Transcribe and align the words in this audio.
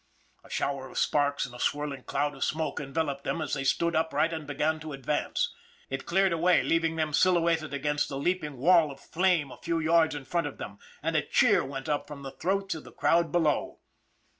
A 0.43 0.49
shower 0.49 0.89
of 0.89 0.97
sparks 0.97 1.45
and 1.45 1.53
a 1.53 1.59
swirling 1.59 2.01
cloud 2.01 2.33
of 2.33 2.43
smoke 2.43 2.79
enveloped 2.79 3.23
them 3.23 3.39
as 3.39 3.53
they 3.53 3.63
stood 3.63 3.95
upright 3.95 4.33
and 4.33 4.47
began 4.47 4.79
to 4.79 4.93
ad 4.95 5.05
vance. 5.05 5.53
It 5.91 6.07
cleared 6.07 6.33
away 6.33 6.63
leaving 6.63 6.95
them 6.95 7.13
silhouetted 7.13 7.71
against 7.71 8.09
the 8.09 8.17
leaping 8.17 8.57
wall 8.57 8.89
of 8.89 8.99
flame 8.99 9.51
a 9.51 9.57
few 9.57 9.77
yards 9.77 10.15
in 10.15 10.25
front 10.25 10.47
of 10.47 10.57
them 10.57 10.79
and 11.03 11.15
a 11.15 11.21
cheer 11.21 11.63
went 11.63 11.87
up 11.87 12.07
from 12.07 12.23
the 12.23 12.31
throats 12.31 12.73
of 12.73 12.83
the 12.83 12.91
crowd 12.91 13.31
below. 13.31 13.79